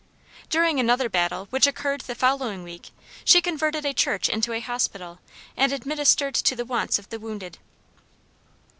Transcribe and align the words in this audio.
During 0.49 0.79
another 0.79 1.09
battle, 1.09 1.45
which 1.51 1.67
occurred 1.67 2.01
the 2.01 2.15
following 2.15 2.63
week, 2.63 2.89
she 3.23 3.39
converted 3.39 3.85
a 3.85 3.93
church 3.93 4.29
into 4.29 4.51
a 4.51 4.59
hospital, 4.59 5.19
and 5.55 5.71
administered 5.71 6.33
to 6.33 6.55
the 6.55 6.65
wants 6.65 6.97
of 6.97 7.09
the 7.09 7.19
wounded. 7.19 7.59